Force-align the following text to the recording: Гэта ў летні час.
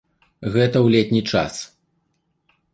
Гэта 0.55 0.73
ў 0.73 0.87
летні 0.95 1.21
час. 1.35 1.53